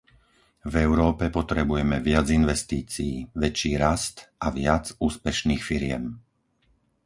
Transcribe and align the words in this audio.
V 0.65 0.73
Európe 0.87 1.25
potrebujeme 1.37 1.97
viac 2.09 2.27
investícií, 2.39 3.13
väčší 3.43 3.71
rast 3.85 4.15
a 4.41 4.47
viac 4.59 4.85
úspešných 5.07 5.61
firiem. 5.69 6.03